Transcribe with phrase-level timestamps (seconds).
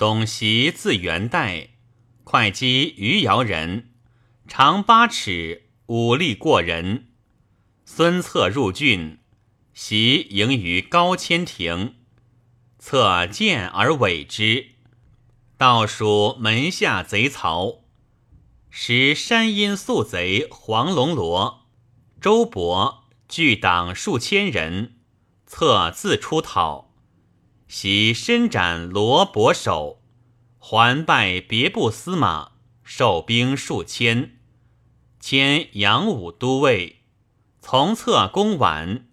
[0.00, 1.72] 董袭字元代，
[2.24, 3.90] 会稽余姚人，
[4.48, 7.08] 长八尺，武力过人。
[7.84, 9.18] 孙策入郡，
[9.74, 11.96] 袭迎于高千亭，
[12.78, 14.68] 策见而委之。
[15.58, 17.80] 道属门下贼曹，
[18.70, 21.66] 时山阴宿贼黄龙罗、
[22.18, 24.94] 周勃聚党数千人，
[25.44, 26.89] 策自出讨，
[27.70, 30.02] 袭伸展罗伯守，
[30.58, 32.50] 还拜别部司马，
[32.82, 34.40] 受兵数千，
[35.20, 37.04] 迁扬武都尉。
[37.60, 39.04] 从策攻宛，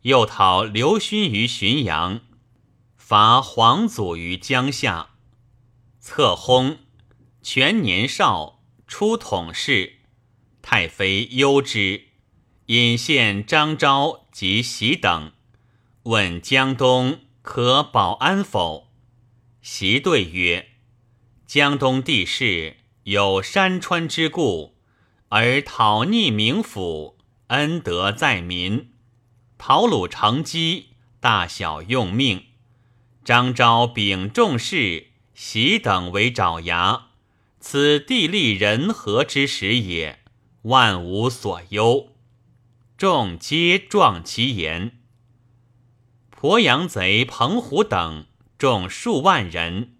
[0.00, 2.22] 又讨刘勋于浔阳，
[2.96, 5.10] 伐黄祖于江夏。
[6.00, 6.78] 策薨，
[7.42, 9.98] 全年少，出统事。
[10.62, 12.04] 太妃忧之，
[12.66, 15.32] 引献张昭及袭等，
[16.04, 17.20] 问江东
[17.50, 18.90] 可保安否？
[19.62, 20.68] 袭对曰
[21.48, 24.76] ：“江东地势有山川之故，
[25.30, 27.16] 而讨逆名府。”
[27.48, 28.90] 恩德在民，
[29.56, 30.88] 讨虏成机，
[31.20, 32.48] 大小用命。
[33.24, 37.06] 张昭秉众事，习等为爪牙，
[37.58, 40.18] 此地利人和之时也，
[40.64, 42.12] 万无所忧。
[42.98, 44.98] 众皆壮其言。
[46.40, 48.26] 鄱阳贼彭虎等
[48.58, 49.96] 众数万人，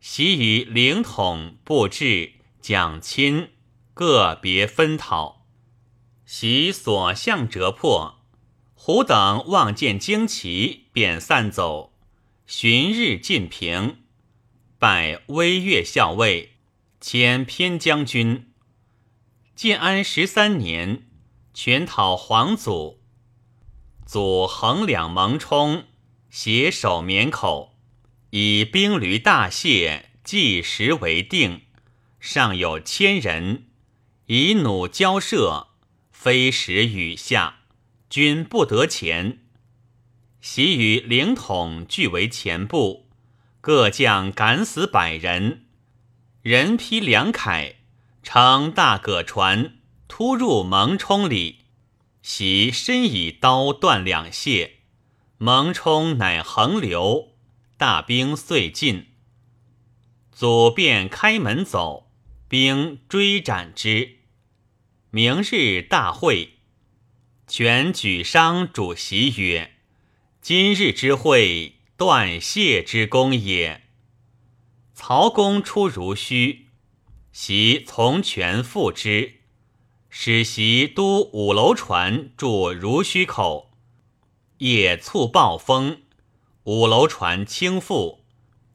[0.00, 3.50] 习与灵统、布置、蒋钦
[3.92, 5.44] 个别分讨。
[6.24, 8.22] 习所向折破，
[8.72, 11.92] 虎等望见旌旗，便散走。
[12.46, 13.98] 旬日进平，
[14.78, 16.54] 拜威岳校尉，
[16.98, 18.50] 迁偏将军。
[19.54, 21.10] 建安十三年，
[21.52, 23.01] 全讨皇祖，
[24.04, 25.84] 左横两蒙冲，
[26.28, 27.74] 携手绵口，
[28.30, 31.62] 以兵驴大卸，计时为定，
[32.20, 33.68] 尚有千人，
[34.26, 35.68] 以弩交射。
[36.10, 37.60] 飞石雨下，
[38.08, 39.40] 军不得前。
[40.40, 43.08] 习与灵统俱为前部，
[43.60, 45.66] 各将敢死百人，
[46.42, 47.76] 人披两铠，
[48.22, 51.61] 乘大葛船，突入蒙冲里。
[52.22, 54.70] 袭身以刀断两械，
[55.38, 57.34] 蒙冲乃横流，
[57.76, 59.08] 大兵遂尽。
[60.30, 62.12] 祖便开门走，
[62.48, 64.18] 兵追斩之。
[65.10, 66.60] 明日大会，
[67.46, 69.72] 权举商主席曰
[70.40, 73.82] ：“今日之会，断谢之功也。”
[74.94, 76.68] 曹公出如须，
[77.32, 79.40] 袭从权复之，
[80.14, 83.70] 使袭都五楼船驻如须口。
[84.58, 86.02] 夜促暴风，
[86.64, 88.18] 五楼船倾覆，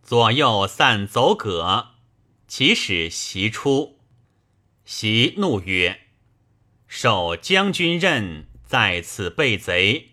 [0.00, 1.88] 左右散走葛，
[2.46, 3.98] 其使袭出，
[4.84, 6.02] 袭怒曰。
[6.86, 10.10] 受将军任，在此被贼，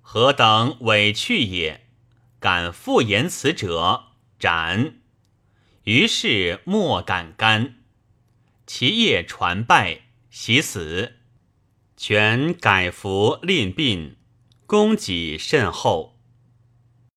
[0.00, 1.86] 何等委屈也！
[2.40, 4.04] 敢复言此者，
[4.38, 5.00] 斩！
[5.84, 7.74] 于是莫敢干。
[8.66, 10.05] 其夜传败，
[10.38, 11.14] 喜死。
[11.96, 14.16] 全改服令病，
[14.66, 16.15] 功绩甚厚。